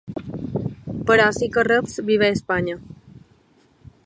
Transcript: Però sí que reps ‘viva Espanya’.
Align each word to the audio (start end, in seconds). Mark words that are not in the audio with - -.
Però 1.11 1.27
sí 1.39 1.51
que 1.57 1.67
reps 1.69 2.01
‘viva 2.09 2.33
Espanya’. 2.39 2.83